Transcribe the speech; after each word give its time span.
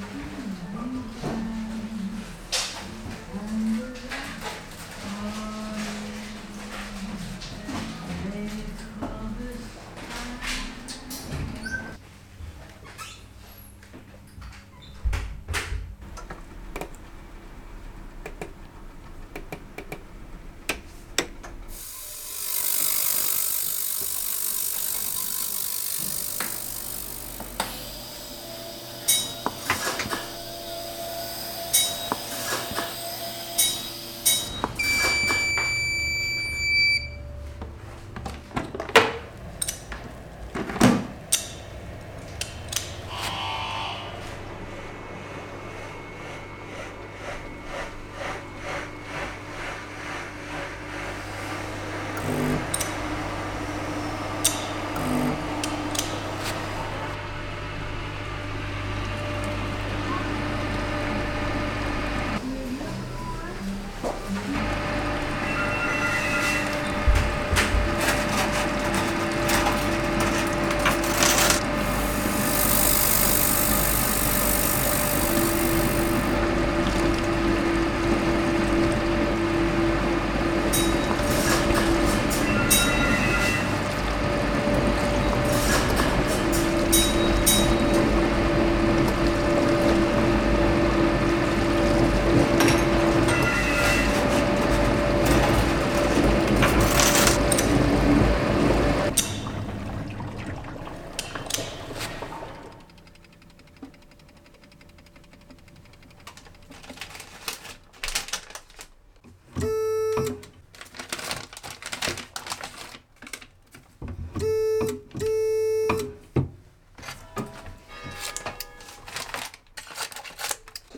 Thank 0.00 0.38
you. 0.38 0.47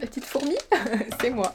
La 0.00 0.06
petite 0.06 0.24
fourmi, 0.24 0.56
c'est 1.20 1.30
moi. 1.30 1.54